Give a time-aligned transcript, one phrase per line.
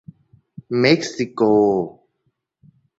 [0.79, 1.41] เม็กซิโก